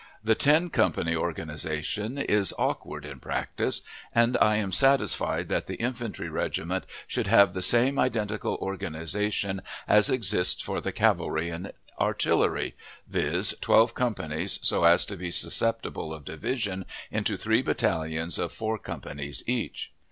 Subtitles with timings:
[0.23, 3.81] The ten company organization is awkward in practice,
[4.15, 10.09] and I am satisfied that the infantry regiment should have the same identical organization as
[10.09, 12.73] exists for the cavalry and artillery,
[13.07, 18.79] viz., twelve companies, so as to be susceptible of division into three battalions of four
[18.79, 19.91] companies each.